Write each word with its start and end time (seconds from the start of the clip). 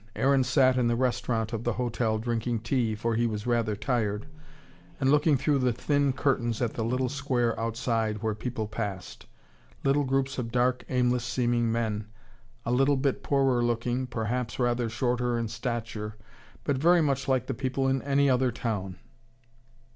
Aaron 0.15 0.43
sat 0.43 0.77
in 0.79 0.87
the 0.87 0.95
restaurant 0.95 1.53
of 1.53 1.63
the 1.63 1.73
hotel 1.73 2.17
drinking 2.17 2.61
tea, 2.61 2.95
for 2.95 3.13
he 3.13 3.27
was 3.27 3.45
rather 3.45 3.75
tired, 3.75 4.25
and 4.99 5.11
looking 5.11 5.37
through 5.37 5.59
the 5.59 5.71
thin 5.73 6.11
curtains 6.11 6.59
at 6.59 6.73
the 6.73 6.83
little 6.83 7.07
square 7.07 7.53
outside, 7.59 8.23
where 8.23 8.33
people 8.33 8.65
passed: 8.67 9.27
little 9.83 10.03
groups 10.03 10.39
of 10.39 10.51
dark, 10.51 10.83
aimless 10.89 11.23
seeming 11.23 11.71
men, 11.71 12.07
a 12.65 12.71
little 12.71 12.97
bit 12.97 13.21
poorer 13.21 13.63
looking 13.63 14.07
perhaps 14.07 14.57
rather 14.57 14.89
shorter 14.89 15.37
in 15.37 15.47
stature 15.47 16.15
but 16.63 16.79
very 16.79 17.01
much 17.03 17.27
like 17.27 17.45
the 17.45 17.53
people 17.53 17.87
in 17.87 18.01
any 18.01 18.27
other 18.27 18.51
town. 18.51 18.97